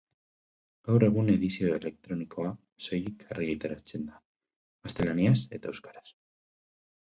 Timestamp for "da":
4.11-4.19